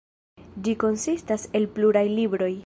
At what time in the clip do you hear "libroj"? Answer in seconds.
2.17-2.53